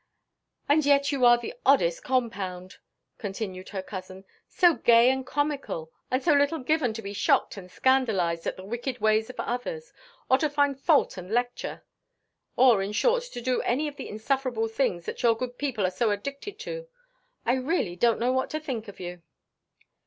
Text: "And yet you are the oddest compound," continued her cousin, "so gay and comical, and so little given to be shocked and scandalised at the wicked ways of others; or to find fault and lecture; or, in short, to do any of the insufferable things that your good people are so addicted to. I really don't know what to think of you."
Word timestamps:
"And 0.67 0.83
yet 0.83 1.11
you 1.11 1.25
are 1.25 1.37
the 1.37 1.53
oddest 1.63 2.03
compound," 2.03 2.77
continued 3.19 3.69
her 3.69 3.83
cousin, 3.83 4.25
"so 4.49 4.73
gay 4.73 5.11
and 5.11 5.23
comical, 5.27 5.91
and 6.09 6.23
so 6.23 6.33
little 6.33 6.57
given 6.57 6.91
to 6.93 7.03
be 7.03 7.13
shocked 7.13 7.55
and 7.55 7.69
scandalised 7.69 8.47
at 8.47 8.57
the 8.57 8.65
wicked 8.65 8.97
ways 8.97 9.29
of 9.29 9.39
others; 9.39 9.93
or 10.27 10.39
to 10.39 10.49
find 10.49 10.79
fault 10.79 11.17
and 11.17 11.29
lecture; 11.31 11.83
or, 12.55 12.81
in 12.81 12.93
short, 12.93 13.21
to 13.25 13.41
do 13.41 13.61
any 13.61 13.87
of 13.87 13.95
the 13.97 14.09
insufferable 14.09 14.67
things 14.67 15.05
that 15.05 15.21
your 15.21 15.37
good 15.37 15.59
people 15.59 15.85
are 15.85 15.91
so 15.91 16.09
addicted 16.09 16.57
to. 16.61 16.87
I 17.45 17.53
really 17.53 17.95
don't 17.95 18.19
know 18.19 18.31
what 18.33 18.49
to 18.49 18.59
think 18.59 18.87
of 18.87 18.99
you." 18.99 19.21